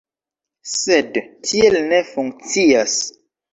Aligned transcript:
Sed 0.77 1.19
tiel 1.51 1.79
ne 1.93 2.01
funkcias. 2.09 2.99